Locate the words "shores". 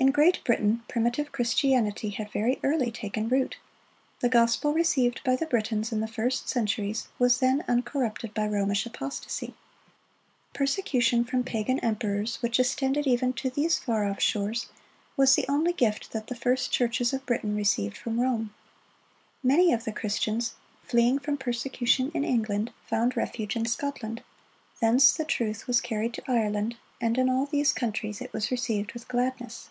14.22-14.68